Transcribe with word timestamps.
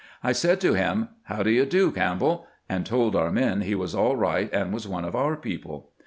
I 0.23 0.31
said 0.31 0.59
to 0.61 0.73
him," 0.73 1.09
How 1.25 1.43
do 1.43 1.51
you 1.51 1.63
do, 1.63 1.91
Camp 1.91 2.21
bell?" 2.21 2.47
and 2.67 2.87
told 2.87 3.15
our 3.15 3.31
men 3.31 3.61
he 3.61 3.75
was 3.75 3.93
all 3.93 4.15
right, 4.15 4.51
and 4.51 4.73
was 4.73 4.87
one 4.87 5.05
of 5.05 5.15
our 5.15 5.35
people. 5.35 5.91